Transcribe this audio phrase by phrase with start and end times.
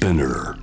[0.00, 0.54] Spinner.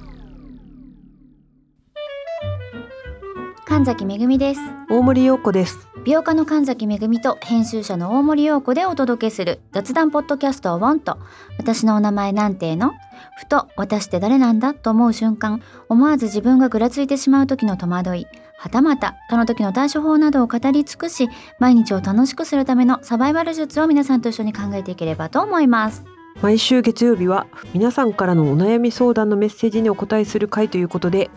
[3.65, 5.89] 神崎めぐみです大森洋子です。
[6.05, 11.17] 美容家の神崎めぐみと編集者の大森洋子でお届けする雑談ポッドキャストをウォンと
[11.58, 12.94] 私のお名前なんての
[13.35, 18.27] ふと私って誰なんだと思う瞬間思わず自分がぐらついてしまう時の戸惑い
[18.58, 21.27] はたまたその時の対処法などを語り尽くし
[21.59, 26.05] 毎日を楽しくするためのサバイバル術を皆さんと一緒に考えていければと思います
[26.41, 31.30] 毎週月曜日は皆さんからのお悩み相談のメッセージにお答えする回ということで、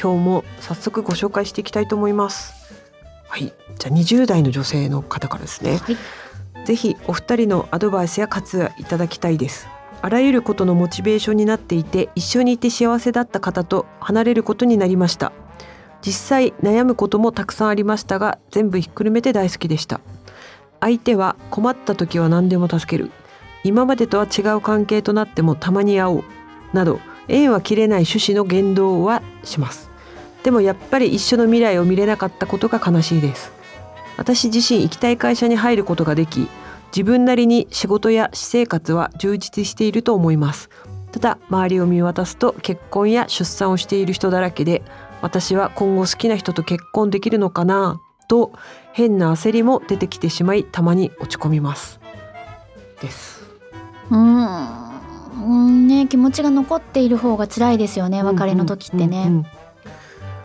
[0.00, 2.54] 今日も早速ご紹介していきたいと思います。
[3.28, 5.76] はい、じゃあ20代の女性の方からですね。
[5.78, 5.96] はい
[6.64, 9.68] ぜひお二人のアドバイスや活用いただきたいです。
[10.02, 15.32] あらゆることのモチベーションになっていて一緒にいて幸せだった方と離れることになりました
[16.02, 20.00] 実際悩むこともたくさんありましたが全部ひっくるめて大好きでした
[20.80, 23.10] 相手は困った時は何でも助ける
[23.64, 26.24] 今までとは違う関係となってもたまに会おう
[26.72, 29.90] など縁は切れない趣旨の言動はします。
[30.42, 33.52] でもやっぱり一緒の未来を見れなかったことが悲しいです。
[34.16, 36.48] 私自身行きたい会社に入ることができ
[36.94, 40.70] 自分なりに仕事や私生活は充実していると思います。
[41.12, 44.82] ただ周りを見渡すと結婚や出産をしている人だらけで
[45.22, 48.52] 私は今後好きな人と結婚できるのかなと
[48.92, 52.00] 変な焦りも出てきてしまいたまに落ち込みます。
[53.00, 53.37] です。
[54.10, 55.86] うーん。
[55.86, 59.46] ね気持ちが残っている方が辛いですよね別れの時ってね、うんうん。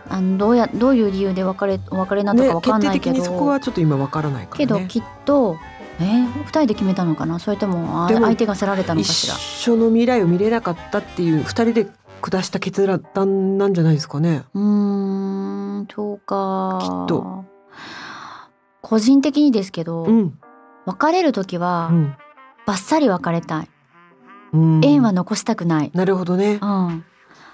[0.08, 4.48] あのどうやどういう理由で別れお別れになったねかわかん決ないけど、定的にそこはちょっと今わからないね。
[4.54, 5.56] けどきっと
[6.00, 7.38] えー、二人で決めたのかな？
[7.38, 9.36] それとも相手がせられたのか一しら？
[9.36, 11.86] 緒の未来を見れなかったっていう二人で
[12.20, 14.42] 下した決断なんじゃないですかね。
[14.54, 14.62] うー
[15.82, 16.80] んそうか。
[16.82, 17.44] きっと。
[18.80, 20.38] 個人的にですけど、うん。
[20.84, 22.16] 別れる時は、うん
[22.66, 23.68] バッサリ別れたい。
[24.52, 24.80] うん。
[24.84, 26.58] 縁は残したくない、なるほどね。
[26.62, 27.04] うん、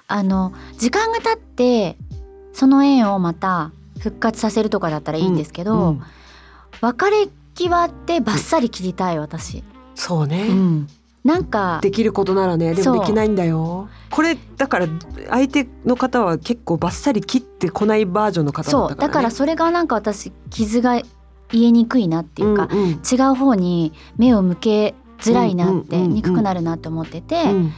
[0.07, 1.97] あの時間が経って
[2.53, 6.03] その縁をまた復活させるとかだったらいいんですけど、うん
[6.81, 9.63] 別れ際ってバッサリ切りたい私、
[9.95, 10.87] そうね、うん、
[11.25, 12.95] なんかできることならねでそう。
[12.95, 13.89] もできないんだよ。
[14.11, 14.87] これだから
[15.29, 21.05] 相手の方は結構バッサリ切ってこないバージョンの方だそうったから、ね、だからそれがなんか私傷が癒
[21.53, 22.89] えにくいなっていうか、うんうん。
[22.91, 27.73] 違う方に目を向けづらいなって、憎くなるなって思ってて、うん。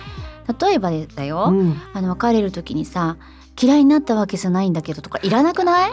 [0.60, 1.76] 例えばだよ、うん。
[1.94, 3.16] あの別れる時にさ
[3.60, 5.92] 嫌いになったわけじゃないんだけどとかいらなくない、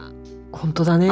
[0.52, 1.10] 本当だね。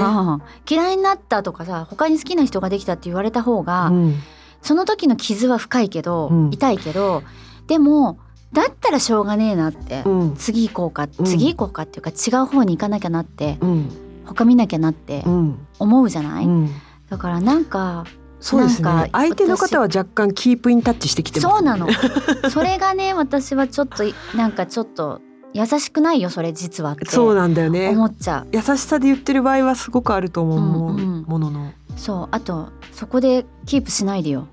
[0.69, 4.15] 嫌いになったとかさ他に好きな人ができたって言われた方が、うん。
[4.61, 6.49] その時の傷は深いけど、うん。
[6.51, 7.23] 痛いけど
[7.67, 8.17] でも
[8.53, 10.35] だったらしょうがねえなって、うん。
[10.35, 11.25] 次行こうかうん。
[11.25, 13.89] 次行こうかっていうか違う方に行かなきゃなってうん。
[14.25, 15.67] 他見なきゃなってうん。
[15.77, 16.69] 思うじゃない、うん。
[17.09, 18.05] だからなんか
[18.39, 21.55] そうですなんかね相手の方は若干キープインタッチしてきてます。
[21.55, 21.87] そうなの。
[22.49, 24.03] それがね私はちょっと
[24.35, 25.21] なんかちょっと
[25.53, 27.05] 優しくないよそれ実はって。
[27.05, 27.89] そうなんだよね。
[27.89, 28.47] 思っちゃう。
[28.51, 31.23] 優しさで言ってる場合はすごくあると思う、うんうん。
[31.23, 31.71] ものの。
[31.95, 34.47] そうあとそこでキープしないでよ。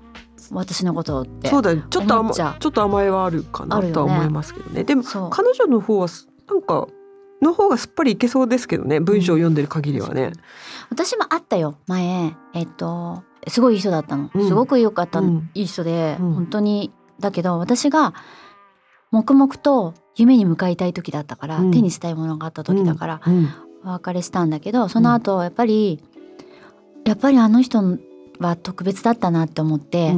[0.51, 1.49] 私のことって。
[1.49, 1.83] そうだよ。
[1.89, 4.83] ちょっと甘ちょっと甘えはあるかなとは思いますけどね。
[4.83, 6.87] でも彼女の方はすなんか
[7.41, 10.31] の方がすっぱりいけそうですけどね文章を読んでる限りはね、
[10.89, 12.35] 私もあったよ前。
[12.53, 14.47] えっとすごいいい人だったの、うん。
[14.47, 15.49] すごく良かった、うん。
[15.53, 16.33] いい人で、うん。
[16.33, 16.91] 本当に。
[17.19, 18.13] だけど私が
[19.11, 21.71] 黙々と夢に向かいたい時だったから、うん。
[21.71, 23.49] 手にしたいものがあった時だから、うん。
[23.83, 26.03] お別れしたんだけどその後やっぱり、
[27.05, 27.81] やっぱりあの人
[28.39, 30.15] は特別だったなって思って、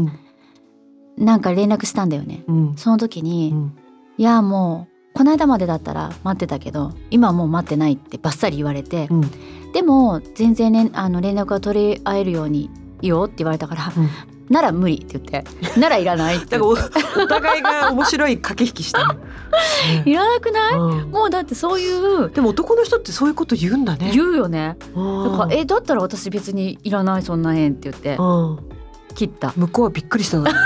[1.17, 2.43] なんか連絡したんだよね。
[2.47, 2.75] うん。
[2.77, 3.77] その時に、うん。
[4.17, 9.31] いやもうこの間までだったら待ってたけど今はもう待ってないってバッサリ言われて、うん。
[9.73, 12.69] でも全然、ね、あの連絡が取り合えるように
[13.02, 14.09] いいよって言われたから、うん。
[14.50, 16.78] なら無理って言ってならいらないってお お
[17.28, 19.13] 互いが面白い駆け引きした。
[19.13, 19.19] ね、
[20.06, 20.75] いらなくない？
[20.75, 21.12] うん。
[21.12, 24.12] もうだってそういうでも男の人ってそういうこと言うんだね。
[24.13, 24.78] 言うよね。
[24.96, 28.59] だだからえだったら私別にいらないそんな縁って言ってうん、
[29.16, 29.52] 切った。
[29.58, 30.59] 向こうはびっくりしただろうね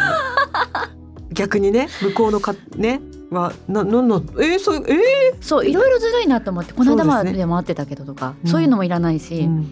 [1.33, 3.01] 逆にね向こうのかね
[3.31, 8.49] はななんのえー、そうえそういろいろずるいなと思ってこの間まそうですねで待ってたけどとかうん。
[8.51, 9.71] そういうのもいらないーし、うん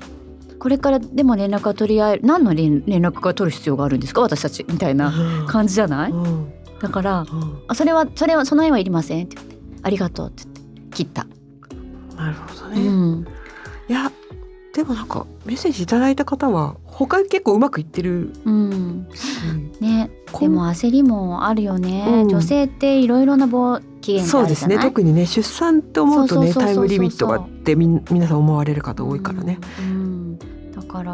[0.60, 4.22] これからでも連絡が取り合える何の連連絡が取る必要があるんですか？
[4.22, 5.12] 私たちみたいな
[5.48, 6.12] 感じじゃない？
[6.12, 6.24] うん。
[6.24, 7.62] うんだからうん。
[7.68, 11.28] あそれはそれはその縁はいりませんって言ってありがとうって言って切った、
[12.16, 13.28] なるほどうね、ん、
[13.90, 14.10] いや
[14.74, 18.32] でもなんかメッセージいただいた方は他結構うまくいってる。
[18.46, 19.42] うん、し
[19.82, 20.10] ね。
[20.40, 22.30] でも焦りもあるよね、うん。
[22.30, 23.48] 女性っていろいろな
[24.00, 24.86] 期限がそうですあるじゃない？
[24.86, 24.90] ね。
[24.90, 30.19] 特にね出産って思うとねタイムリミットがあってみん皆さん思われる方多いからね、うん、うん
[30.82, 31.14] だから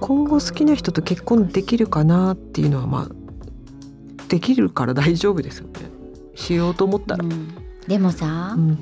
[0.00, 5.90] 今後好きな人と結婚できるかなっていうのはまあできるから大丈夫ですよね。
[6.34, 7.54] しようと思ったら、うん。
[7.86, 8.78] でもさ、うん。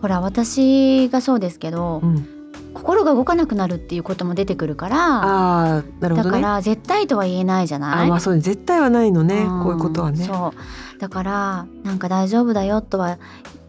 [0.00, 2.26] ほら私がそうですけど、うん、
[2.72, 6.36] 心が動かなくなるっていうことも出てくるからああなるほどね。
[6.36, 8.06] だから絶対とは言えないじゃない？
[8.06, 9.62] あまあそうね絶対はないのね、ん。
[9.62, 10.24] こういうことはね。
[10.24, 11.00] そう。
[11.00, 13.18] だからなんか大丈夫だよとは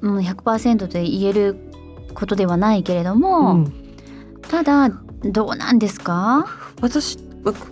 [0.01, 1.57] うん100%で言える
[2.13, 3.73] ことではないけれども、うん、
[4.41, 4.91] ただ
[5.23, 6.45] どうなんですか？
[6.81, 7.19] 私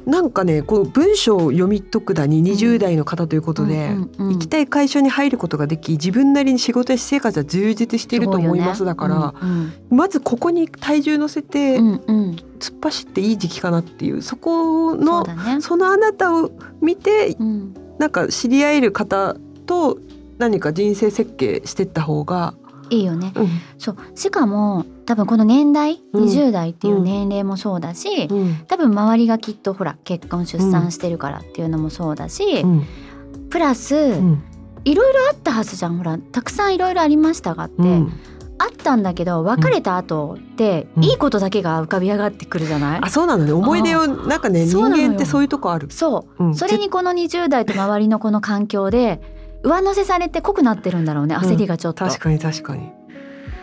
[0.05, 12.01] なんかねこう文章を読み解くだに20代の方ということで、うんうんうん行きたい会社に入ることができ自分なりに仕事や私生活は充実していると思います、だから、うんまずここに体重乗せてうんうん。
[12.07, 16.49] うん突っ走っていい時期かなっていうそこそうのだね、そのあなたを
[16.81, 19.35] 見てうん、なんか知り合える方
[19.67, 19.99] と
[20.39, 22.55] 何か人生設計してった方が、
[22.89, 23.33] いいよね。
[23.35, 23.47] うん。
[23.77, 23.97] そう。
[24.15, 26.23] しかも多分この年代、うん。
[26.25, 28.55] 20代っていう年齢もそうだし、うん。
[28.67, 32.85] 多分周りがきっとほら結婚出産してるからっていうのもそうだし、うん。
[33.49, 34.43] プラス、うん。
[34.85, 35.97] いろいろあったはずじゃん。
[35.97, 38.13] ほらたくさんいろいろありましたがって、うん。
[38.59, 41.03] あったんだけど別れた後って、うん。
[41.03, 43.51] いいことだけが浮かび上がってくるじゃない、あそうなのね。
[43.51, 45.87] 思い出をなんかね人間ってそういうとこある。
[45.91, 46.45] そう。
[46.45, 46.55] うん。
[46.55, 49.36] それにこの20代と周りのこの環境で
[49.67, 52.91] 上乗せされて濃くなってるんだろうね焦りがちょっと、確かに確かに。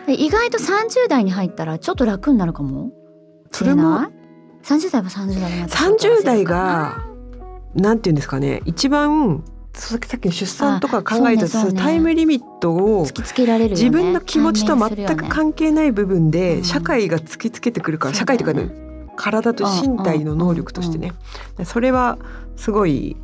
[0.07, 2.91] で意外と30代に入ったらちょっと楽になるかも。
[3.51, 4.01] それも？
[4.01, 4.11] ない
[4.63, 7.05] ？30代は30代になってちょっと焦る30代が
[7.73, 9.43] なんていうんですかね一番
[9.73, 13.83] さっきの出産とか考えたあそうねタイムリミットを突きつけられるよね。
[13.83, 16.63] 自分の気持ちと全く関係ない部分でうん。
[16.63, 18.69] 社会が突きつけてくるから、そう社会というかね
[19.17, 21.13] 体と身体の能力としてね、
[21.63, 22.17] それは
[22.57, 23.15] すごい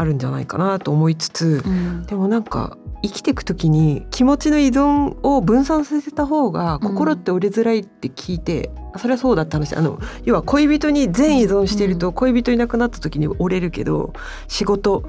[0.00, 2.06] あるんじゃないかなと思いつつ、うん。
[2.06, 9.76] でもなんか生きていく時に気持ちの依存を分散させた方が心って折れづらいって聞いて、それはそうだった話。
[9.76, 14.12] あの要は恋人に全依存していると恋人いなくなった時に折れるけど
[14.48, 15.04] 仕事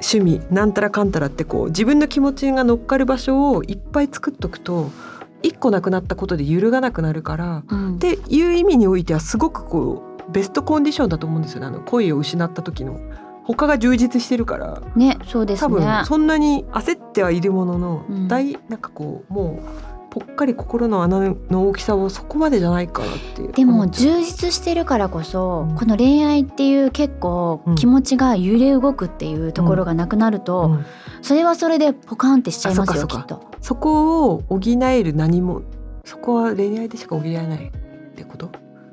[0.00, 4.90] 趣味なんたらかんたらってこう自分の気持ちが乗っかる場所をいっぱい作っとくと
[5.42, 7.96] 一個なくなったことで揺るがなくなるからうん。
[7.96, 11.66] っていう意味においてはすごくこうベストコンディションだと思うんですよね。
[11.66, 13.00] あの恋を失った時の
[13.52, 14.82] 他が充実してるから。
[14.96, 18.28] ねそうです多ね分そんなに焦ってはいるものの、うん。
[18.28, 19.66] 大なんかこうもう
[20.10, 25.76] ぽっかり心の穴の大きさはそこまでじゃないかなってでも思っちゃう充実してるからこそ、うん。
[25.76, 27.74] この恋愛っていう結構うん。
[27.76, 30.86] 気持ちが揺れ動くっていうところがなくなると、うん。
[31.22, 33.40] それはそれでポカンってしちゃいますよきっと。
[33.60, 35.62] そこを補える何も
[36.04, 37.70] そこは恋愛でしか補えないっ
[38.16, 38.50] てこと？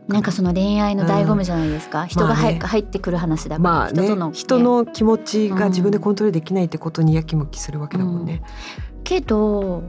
[0.07, 0.19] な。
[0.19, 2.59] んかその恋愛の醍醐味じゃないですか、人が入,、まあね。
[2.59, 8.41] 入ってくる話だから、まあね人との、ね、人の気持ちが自分でコントロールできないってことにやきもきするわけだもんね。
[9.03, 9.83] けど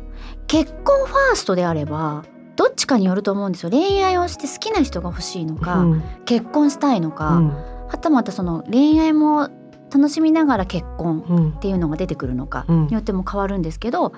[0.47, 2.25] 結婚ファーストであれば
[2.57, 3.71] どっちかによると思うんですよ。
[3.71, 6.03] 恋愛をして好きな人が欲しいのか、うん。
[6.25, 7.49] 結婚したいのか、うん。
[7.89, 9.49] はたまたその恋愛も
[9.93, 11.51] 楽しみながら結婚うん。
[11.51, 12.87] っていうのが出てくるのかうん。
[12.89, 14.13] によっても変わるんですけど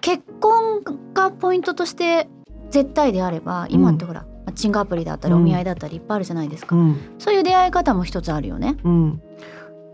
[0.00, 2.28] 結婚がポイントとして
[2.70, 5.40] 絶対であれば今ってほら、マッチングアプリだったりうん。
[5.40, 6.96] お見合いだったりいっぱいあるじゃないですか、うん。
[7.18, 8.76] そういう出会い方も一つあるよね。
[8.84, 9.22] うん。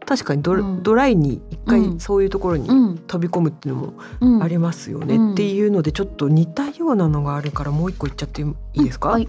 [0.06, 0.82] 確かにド,、うん。
[0.82, 1.90] ドライに一うん。
[1.90, 2.98] 回そういうところにうん。
[2.98, 5.32] 飛び込むっていうのもうん、ありますよね、うん。
[5.32, 9.28] っていうのでちょっと似たようなのがあるからもう一個言っちゃっていいですか、はい。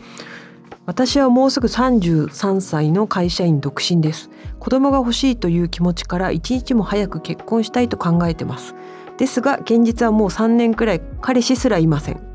[0.85, 4.29] 私はもうすぐ33歳の会社員独身です。
[4.59, 8.73] 子供が欲しいという気持ちから一日も早く結婚したいと考えてます。
[9.19, 12.28] ですが現実はもう3年くらい彼氏すらいません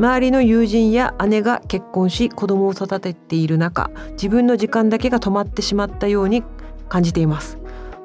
[0.00, 6.42] 周りの友人や姉が結婚し子供を育てている中自分の時間だけが止まってしまったように
[6.88, 7.58] 感じています。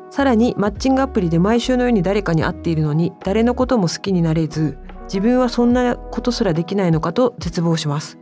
[0.10, 8.18] さらにマッチングアプリで毎週のように誰かに会っているのに誰のことも好きになれず自分はそんなことすらできないのかと絶望します。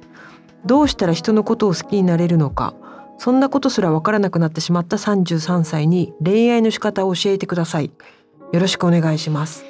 [0.65, 2.75] どうしたら人のことを好きになれるのか
[3.17, 7.91] そんなことすらわからなくなってしまった33歳に恋愛の仕方を教えてください。
[8.51, 9.65] よろしくお願いします。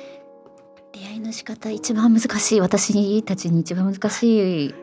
[0.93, 4.75] 出会いの仕方一番難しい私たちに一番難しい、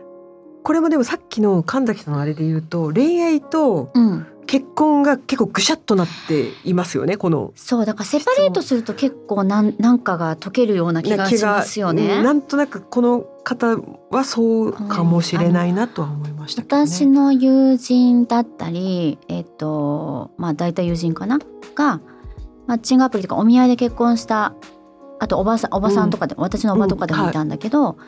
[0.64, 12.16] これもでもさっきの神崎さんのあれで言うと恋愛とうん、結婚が結構ぐしゃっとなっていますよねこのそうだからセパレートすると結構なんなんかが解けるような気がしますよね。
[12.16, 13.78] うんなんとなくこの方
[14.10, 16.86] はそうかもしれないなとは思いましたけどね。
[16.88, 21.38] 私の友人だったりえっとまあ大体友人かな？
[21.76, 22.00] が
[22.66, 24.54] マッチングアプリとかお見合いで結婚した
[25.20, 27.98] あとおばさんおばさんとかで、私のおばとかでもいたんだけど、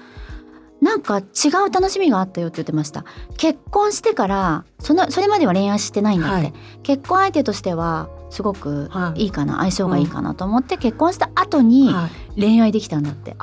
[0.80, 1.22] なんか違
[1.68, 3.04] う楽しみがあったよって言ってました。
[3.36, 6.52] 結婚してからそのそれまでは恋愛してないんだって、はい。
[6.82, 12.40] 結婚相手としてはすごくはいいいかな、相性がいいかなと思って結婚した後にはい。
[12.40, 13.36] 恋愛できたんだって、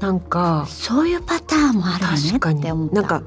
[0.00, 2.94] なんかそういうパターンもあるよねって思った。
[2.94, 3.22] なんか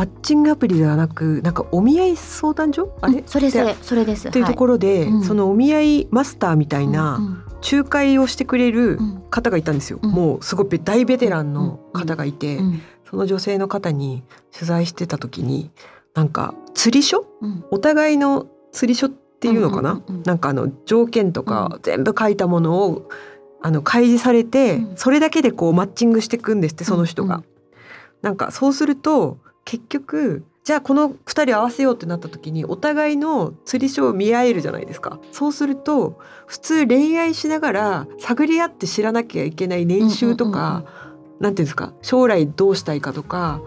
[0.00, 2.96] マッチングアプリではなくなんかお見合い相談所？
[3.02, 4.30] あれ、うんそれそれっそれです。
[4.30, 5.22] ていうところで、うん。
[5.22, 7.20] そのお見合いマスターみたいな、
[7.70, 9.22] 仲介をしてくれるうん。
[9.28, 10.10] 方がいたんですよ、うん。
[10.10, 12.80] もうすごい大ベテランの方がいて、うん
[13.10, 14.22] その女性の方に
[14.54, 15.70] 取材してた時に
[16.14, 17.26] なんか釣り書？
[17.42, 17.64] うん。
[17.70, 23.10] お互いの釣り書っていうのかな、なんかあの条件とか全部書いたものを
[23.60, 24.96] あの開示されて、うん。
[24.96, 27.36] それだけでこうマッチングしていくんですってその人が。
[27.36, 27.44] うん。
[28.22, 35.18] なんかそうすると結局じゃあこの2人合わせようってなった時にお互いの釣り書を見合えるじゃないですか。
[35.32, 40.84] そうすると普通恋愛しながら探り合って知らなきゃいけない年収とか、
[41.40, 43.62] なんていうんですか将来どうしたいかとか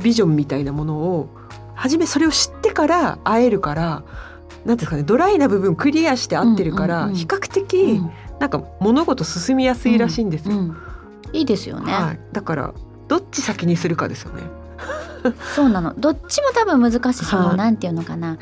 [0.00, 1.28] ビジョンみたいなものを
[1.74, 10.56] 初めそれを知ってから会えるからなんていうんですかねドライな部分クリアして会ってるから、うんうんうん比較う的んなんか物事進みやすいらしいんですよ。
[10.56, 10.76] うん
[11.32, 12.74] いいですよね、はい、だから
[13.06, 14.42] どっち先にするかですよね。
[15.54, 15.94] そうなの。
[15.96, 17.24] どっちも多分難しい。
[17.24, 17.56] その、はい。
[17.56, 18.38] なんていうのかな。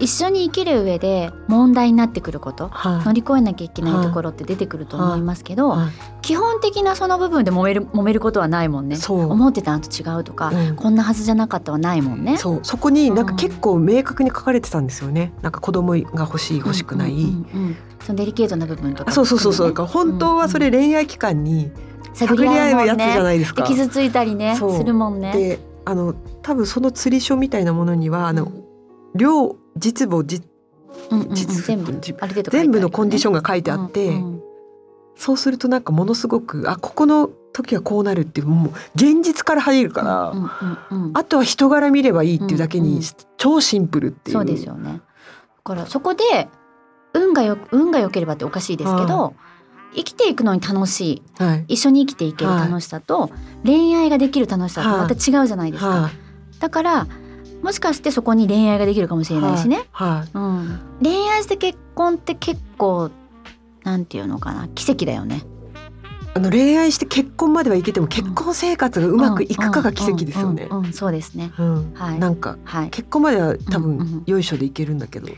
[0.00, 2.68] 一緒に生きる上で問題になってくること。
[2.68, 5.88] は乗り越えなきゃいけないところって出てくると思いますけど、はい。
[6.22, 8.94] 基本的なその部分で揉める揉めることはないもんね。
[8.94, 9.20] そう。
[9.32, 10.76] 思ってたのと違うとか、うん。
[10.76, 12.36] こんなはずじゃなかったはないもんね。
[12.36, 12.60] そう。
[12.62, 15.32] そこになんか結構明確に書かれてたんですよね。
[15.42, 17.12] なんか子供が欲しい欲しくない。
[17.12, 19.74] うんうんうんうんそのデリケートな部分とか、あそうそうそうそう。
[19.86, 21.72] 本当はそれ恋愛期間に
[22.14, 23.62] 探り合うやつじゃないですか。
[23.62, 25.32] で傷ついたりねするもんね。
[25.32, 28.52] であの多分その釣り書みたいなものにはあの
[29.14, 30.46] 量実母実
[31.10, 31.98] うんうんうん実全部
[32.50, 34.42] 全部のコンディションンが書いてあって、うんうん
[35.18, 40.50] そうするとなんかものすごくあここの時はこうなるっていうもう現実から入るから、うんうん
[40.90, 43.02] うんうんあとは人柄見ればいいっていうだけに、うんうん
[43.36, 44.36] 超シンプルっていう。
[44.36, 44.94] そうですよね。
[44.94, 45.00] だ
[45.64, 46.48] からそこで
[47.14, 49.34] 運がよ運が良ければっておかしいですけど、
[49.94, 51.64] 生きていくのに楽しいはい。
[51.68, 53.30] 一緒に生きていける楽しさと、
[53.64, 55.88] 恋愛ができる楽しさってまた違うじゃないですか。
[55.88, 56.10] は
[56.60, 57.06] だから
[57.62, 59.34] もしかしてそこに恋愛ができるかもしい。
[59.34, 59.82] れないしね。
[59.92, 60.30] はい。
[60.32, 63.10] うん、恋愛して結婚って結構
[63.84, 65.42] なんていうのかな奇跡だよね。
[66.34, 70.78] あの恋愛して結婚まではいけても結婚生活がうまくいくかが奇跡ですよねうん。
[70.78, 71.50] うんうんうんそうですね。
[71.58, 71.94] うん。
[71.94, 72.90] はいなんかはい。
[72.90, 75.28] 結婚までは多うんうん分よいしょでいけるんだけど、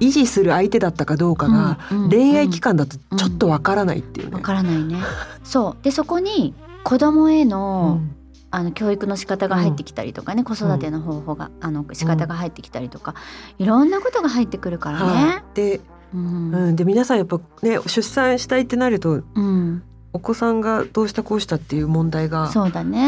[0.00, 1.78] 維持する相手だったかどうかが
[2.10, 4.34] 恋愛期間だとちょっとわからないっていうね。
[4.34, 4.98] わからないね。
[5.44, 5.84] そう。
[5.84, 6.54] でそこに
[6.84, 8.16] 子供へうの、ん。
[8.52, 13.14] あの教育の仕方が入ってきたりとかね、子育ての方法があの仕方が入ってきたりとか、
[13.58, 15.24] いろんなことが入ってくるからはい。
[15.24, 15.44] ね。
[15.54, 15.80] で、
[16.12, 16.52] うん。
[16.52, 22.58] うん、で皆さんやっぱね出産したいってなるとうんお子さんがどうしたこうしたっていう問題が来。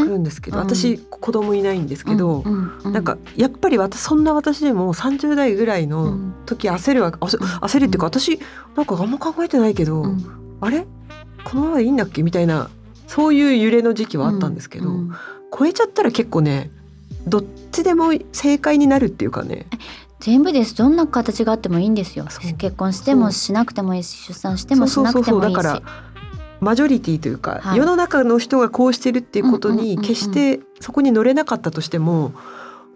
[0.05, 0.65] るんですけど、うん。
[0.65, 2.73] 私子供いないんですけど、うんうん。
[2.85, 6.35] うんなんかやっぱり私そんな私でも30代ぐらいうのん。
[6.47, 8.39] 時焦るわ焦焦るっていうか私
[8.77, 10.59] なんかあんま考えてないけど、うん。
[10.61, 10.87] あれ？
[11.45, 12.71] このままでいいんだっけみたいな
[13.09, 15.13] そういう揺れの時期はあったんですけど、うん
[15.55, 16.71] 超えちゃったら結構ね
[17.27, 19.67] どっちでも正解になるっていうかね。
[20.21, 20.75] 全部です。
[20.77, 22.27] どんな形があってもいいんですよ。
[22.57, 25.55] 結婚してもしなくてもいいし出産してもしなくてもいいし。
[25.55, 25.77] そうそうそう。
[25.77, 25.83] だから
[26.63, 27.77] マジョリティというか、はい。
[27.77, 32.33] 世の中の人がこうしてるっていうことに決してそこに乗れなかったとしても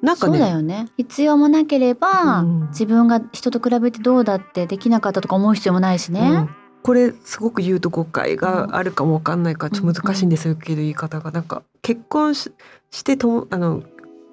[0.03, 0.89] なんかそうだねよね。
[0.97, 2.69] 必要もなければ、うん。
[2.69, 6.51] 自分が人と比べてどうだってできなかったとか思う必要もないしね、うん。
[6.85, 11.33] これすごく言うと誤解があるかもわかんないからちょっと難しいんですけど言い方が。
[11.33, 12.53] なんか結婚し
[12.93, 13.83] してともあの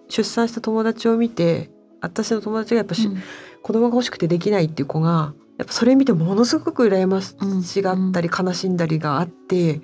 [0.10, 1.72] 出産した友達を見て
[2.02, 3.18] 私の友達がやっぱし、うん。
[3.64, 9.82] 子供が欲しくてできないっていう子がやっぱそれ見てものすごく羨ましがったり悲しんだりがあって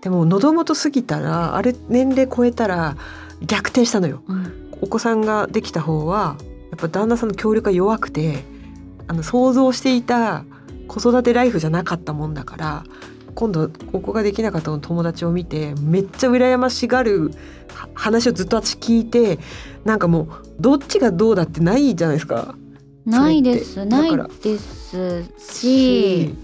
[0.00, 2.96] でも喉元過ぎたらある年齢超えたら
[3.40, 4.22] 逆転したのよ。
[4.26, 6.36] うんお子さんができた方は
[6.70, 8.42] やっぱ旦那さんの協力が弱くて
[9.06, 10.44] あの想像していた
[10.88, 12.84] 子育てライフじゃなかったもんだから
[13.34, 17.30] 今度お子ができなかった友達を見てめっちゃ羨ましがる
[17.68, 19.38] は話をずっと私聞いて
[19.84, 20.28] なんかもう
[20.60, 22.56] どっちがどうだってないじゃないですか。
[23.04, 23.84] ないです。
[23.84, 26.34] ないですし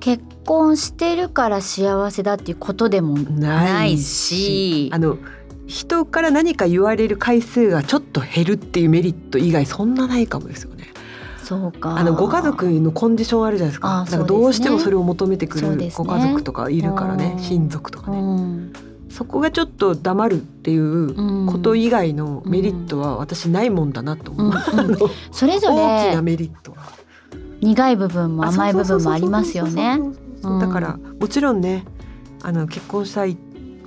[0.00, 4.90] 結婚してるから幸せだっていうことでもないし。
[4.92, 5.18] あの
[5.68, 10.88] 人から何か言われる回数がちょっと減るっていうメリット以外そんなないかもですよね。
[11.42, 11.96] そうか。
[11.96, 14.04] あのご家族のコンディションあるじゃないですか。
[14.08, 17.42] かどうしてもそれを求めてくるご家族とかいるからね、うん。
[17.42, 18.20] 親族とかうね。
[18.20, 18.72] ん
[19.12, 21.46] そこがちょっと黙るっていううん。
[21.46, 24.52] こと以外のメリットは私ないもんだなと思う。
[25.30, 26.78] それぞれ大きなメリットは。
[27.60, 30.00] 苦い部分も甘い部分もありますよね。
[30.60, 31.84] だからもちろんね
[32.42, 33.36] あの結婚したい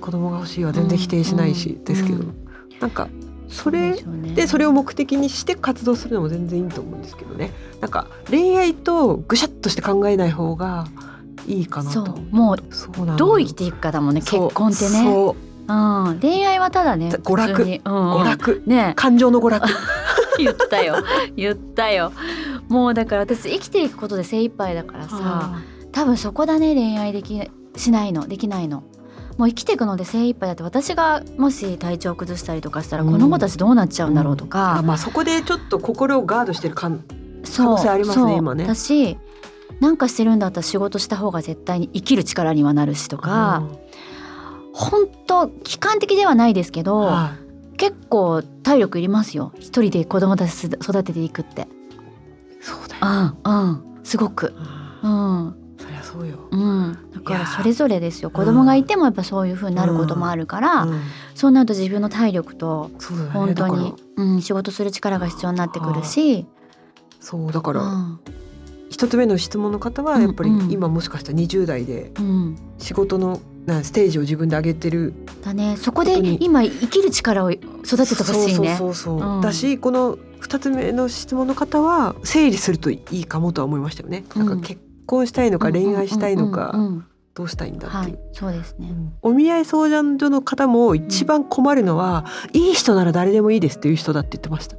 [0.00, 1.84] 子供が欲しいは全然否定しないし、うん。
[1.84, 2.34] ですけど、うん。
[2.80, 3.08] なんか
[3.48, 3.96] それ
[4.34, 7.50] でそれを目的にして活動するのも全然いいと思うんですけどね。
[7.80, 10.86] なんか恋愛とぐしゃっとして考えない方が
[11.46, 12.06] いいかなと。
[12.06, 12.20] そう。
[12.30, 15.04] もうどう生きていくかだもんね結婚ってね。
[15.04, 15.46] そう。
[15.68, 17.62] うん、恋愛はただね娯楽。
[17.62, 17.78] うんうん。
[18.20, 18.62] 娯楽。
[18.66, 18.92] ね。
[18.96, 19.68] 感情の娯楽。
[20.38, 20.96] 言ったよ。
[21.36, 22.12] 言ったよ。
[22.68, 25.58] もうだから私生きていくことで精一杯だからさ
[25.92, 27.40] 多分そこだね恋愛でき
[27.76, 28.26] しないの。
[28.28, 28.84] できないの。
[29.38, 33.12] もう生きていくので精一杯だって私がもし体調崩したりとかしたらうん。
[33.12, 37.02] この子たちどうなっちゃうんだろうとか、あまあそこでちょっと心をガードしてる感
[37.54, 38.66] 可能性ありますね今ね。
[38.66, 39.18] だし
[39.80, 43.62] なんかしてるんだったら仕事した方が絶対に生きる力にはなるしとか
[44.72, 47.34] 本当悲観的ではないですけど、は
[47.76, 49.52] 結構体力いりますよ。
[49.58, 51.62] 一人で子供たち育てていくって。
[51.62, 51.64] い
[52.60, 53.36] そうだよ。
[53.44, 54.04] うんうん。
[54.04, 54.54] すごく。
[55.02, 55.56] うん。
[55.78, 56.38] そりゃそうよ。
[56.50, 56.98] うん。
[57.14, 58.30] だからそれぞれですよ。
[58.30, 61.00] 子供がいてもやっぱそういう風になることもあるから、うん。
[61.34, 62.90] そうなると自分の体力と
[63.32, 66.46] 本当に、うん、仕事する力が必要になってくるし、
[67.20, 68.20] そうだからうん
[68.90, 70.60] 一つ目の質問の方はやっぱりうん。
[70.60, 75.14] うん今もしかしたら20代でうん、仕事のなステージを自分で上げてる
[75.44, 75.76] だね。
[75.76, 78.76] そこで今生きる力を育ててほしいね。
[78.76, 79.40] そうそうそうそう、うん。
[79.40, 84.24] だしこの二つ目の質問の方は整理するといいかもとは思いましたよね。
[84.34, 86.94] なんか結婚したいのか恋愛したいのかうんうんうん。
[86.94, 88.16] うんどうしたいんだっていう。
[88.16, 88.88] はい、そうですね。
[89.20, 92.24] お見合い相談所の方も一番困るのは、
[92.54, 94.78] いい人なら誰でもいいですっていう人だって言ってました。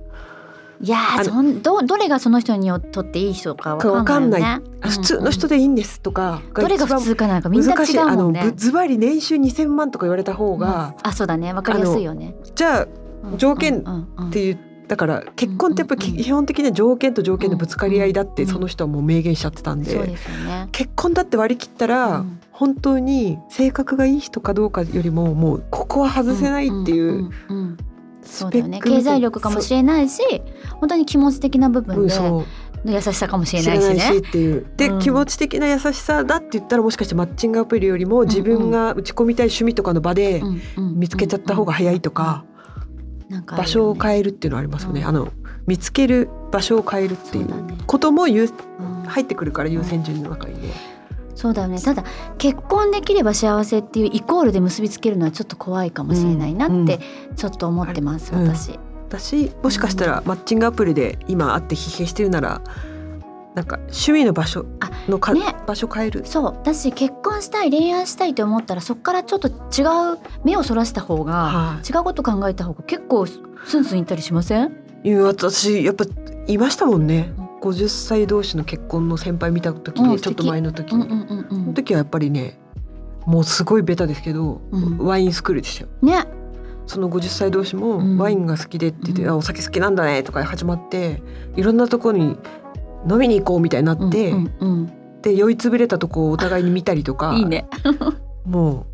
[0.82, 4.62] いやそんどどれがその人にとっていい人かわかんないよね。
[4.82, 8.00] あ普通の人で、でいいんですとかうんどれが普通かなんかみんな難しい。
[8.00, 8.44] あの違うもんね。
[8.44, 8.54] ぶ。
[8.56, 11.54] ズバリ年収2,000万とか言われた方が、あそうだね。
[11.54, 12.36] わかりやすいよね。
[12.56, 12.88] じゃあ
[13.24, 13.38] うん。
[13.38, 14.08] 条件うん。
[14.18, 14.30] うん。
[14.30, 16.12] っていうだから結婚ってやっぱりうん。
[16.12, 16.18] うん。
[16.18, 18.50] うん基本的には条件と条件のぶつかり合いだってうん。
[18.50, 20.16] その人はもう明言しちゃってたんで。
[20.72, 22.40] 結婚だって割り切ったら、うん。
[22.52, 27.30] 本当に性格がいい人かどうかよりももうここは外せないっていう
[28.28, 28.80] そうだよね。
[28.82, 30.22] 経済力かもしれないし
[30.80, 32.46] 本当に気持ち的な部分での
[32.86, 34.00] 優しさかもしれ知ないしね。
[34.00, 34.66] しっていう。
[34.78, 35.00] で、うん。
[35.00, 40.42] 気持ち的な優しさだって言ったらもしかしてマッチングアプリよりも自分が打ち込みたい趣味とかの場で
[40.78, 42.46] 見つけちゃった方が早いとか、
[43.46, 45.08] 場所を変えるっていうのはありますよね、うん。
[45.08, 45.32] あの
[45.66, 47.50] 見つける場所を変えるっていそう
[47.86, 50.97] ことも優うん入ってくるから優先順位の中にね。
[51.38, 51.80] そうだよね。
[51.80, 52.04] ただ
[52.40, 56.74] 結婚できれば幸せっていうイコールで結びつけるのはちょっと怖いかもしれないなうん。
[56.74, 56.84] うん。
[56.86, 57.00] って
[57.36, 58.44] ちょっと思ってます、うん。
[58.50, 58.78] 私。
[59.08, 62.62] 私もしかしたらマッチングアプリで今会って疲弊してるなら
[63.56, 65.56] なんか趣味の場所あのか、ね。
[65.66, 66.26] 場所変える？
[66.26, 66.60] そう。
[66.64, 69.52] だし結婚したい恋愛したいと思ったらそこからちょっと違
[70.16, 73.40] う目をそらした方が、は違うこと考えた方が結構ス
[73.80, 74.76] ンスンいったりしません？
[75.24, 76.06] 私やっぱ
[76.48, 77.34] いましたもんね。
[77.38, 80.96] うん50歳同士の結婚の先輩見た時うんにちょっと前の時。
[80.96, 81.48] に、うんうんうんうん。
[81.50, 82.60] その時はやっぱりね
[83.26, 84.98] もうすごいベタですけど、うん。
[85.00, 85.90] ワインスクールでしたよ。
[86.02, 86.26] ね。
[86.86, 88.18] その50歳同士もうん。
[88.18, 89.30] ワインが好きでって言って、うん。
[89.30, 91.22] あお酒好きなんだねとか始まって
[91.56, 92.38] いろんなところに
[93.10, 97.68] 飲みに行こうみたいになって、うんうんで酔いつぶれたとこをお互いに見たりとかうん、いいね。
[98.46, 98.86] も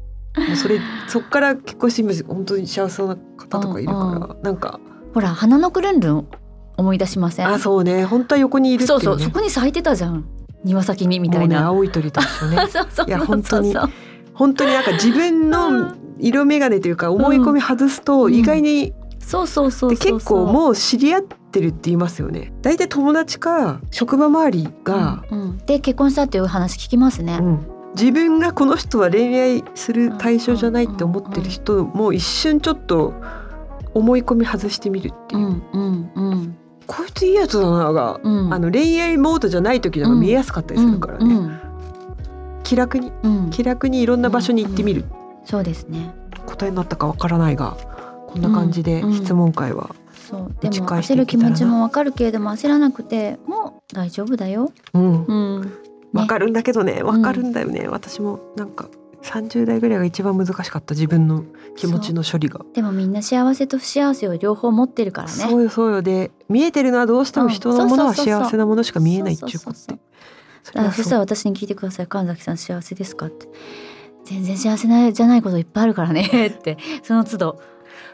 [0.51, 4.41] うそれそっから結婚してみる本当に幸せそうな方とかいるから、うん。
[4.41, 4.79] なんか。
[5.13, 6.27] ほら花のくるんるん
[6.77, 7.47] 思い出しません？
[7.47, 8.05] あそうね。
[8.05, 9.03] 本当は横にいるっていうね。
[9.03, 9.27] そうそう。
[9.27, 10.25] そこに咲いてたじゃん。
[10.63, 11.59] 庭先にみたいな。
[11.59, 12.67] ね青い鳥と一緒ね。
[12.71, 13.75] そうそういや本当に。
[14.33, 18.33] 本当になんか自分の色眼鏡というか思い込み外すとうん。
[18.33, 20.13] 意外に、そうそうそうでそう。
[20.13, 22.53] 結構もう知り合ってるって言いますよね。
[22.61, 25.41] 大体友達か職場周りが、うん。
[25.41, 25.57] うん。
[25.65, 27.37] で結婚したっていう話聞きますね。
[27.41, 27.59] うん。
[27.95, 33.13] 自分がこの人は恋愛する対象じゃないって思ってる人も一瞬ちょっと
[33.93, 35.41] 思い込み外してみるっていう。
[35.41, 35.63] う、ん。
[35.73, 36.11] うん。
[36.15, 36.55] うん
[36.87, 38.53] こいついいやつだなが、うん。
[38.53, 41.59] あの恋愛モードじゃない時の方が見えやすかったりするからね、うん。
[42.63, 43.45] 気楽にうん。
[43.45, 45.05] うん気楽にいろんな場所に行ってみる、
[45.45, 46.13] そうですね。
[46.45, 47.77] 答えになったかわからないが
[48.27, 50.55] こんな感じで質問会は、そう。
[50.59, 54.71] でも焦る気持ちもわかるけれども焦らなくても大丈夫だよ。
[54.93, 55.25] うん。
[55.25, 55.73] うん。
[56.13, 57.01] わかるんだけどね。
[57.03, 58.87] わかるんだよね、私もなんか
[59.23, 62.61] 30代ぐらいが一番難しかった自分の気持ちの処理が。
[62.73, 65.33] でもみんな幸せと不幸せを両方持ってるからね。
[65.33, 66.01] そうよそうよ。
[66.01, 69.99] で見えてるのはどうしても人のものは幸せなものしか見えないっていうことそうそうそう
[70.63, 72.07] そだそしたら私に聞いてください。
[72.07, 73.47] 神崎さん幸せですかって。
[74.25, 76.23] 全然幸せなじゃないこといっぱいあるからね。
[76.47, 77.61] ってその都度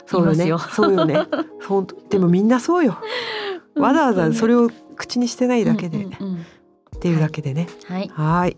[0.06, 0.52] そうよね。
[0.70, 1.26] そうよね。
[1.66, 2.98] ほんとでもみんなそうよ。
[3.76, 6.08] わざわざそれをを口にしてないだけで、っ
[7.00, 7.68] ていうだけでね。
[7.86, 8.10] はい。
[8.12, 8.56] はい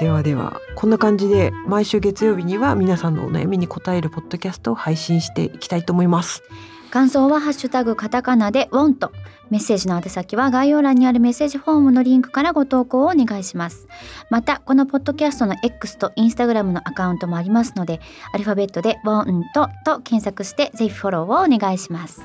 [0.00, 6.42] ではではこんな感じで毎週月曜日には皆さんのお悩みに答えるポッドキャストを配信していきたいと思います。
[6.90, 9.10] 感想はハッシュタグカタカナでウォンと
[9.50, 13.88] メッセージの宛先は概要欄にあるメッセージフォームのリンクからご投稿をお願いします。
[14.30, 18.00] またこのポッドキャストの X と Instagram のアカウントもありますので
[18.32, 22.22] アルファベットでウォンとと検索してぜひフォローをお願いします。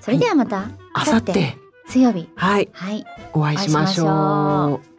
[0.00, 2.28] それではまた、あさって水曜日。
[2.36, 2.68] はい。
[2.72, 3.04] はい。
[3.32, 4.93] お会いしましょう